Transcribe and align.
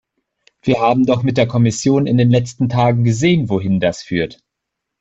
Wir 0.63 0.79
haben 0.81 1.05
doch 1.05 1.21
mit 1.21 1.37
der 1.37 1.45
Kommission 1.47 2.07
in 2.07 2.17
den 2.17 2.31
letzten 2.31 2.69
Tagen 2.69 3.03
gesehen, 3.03 3.49
wohin 3.49 3.79
das 3.79 4.01
führt. 4.01 4.41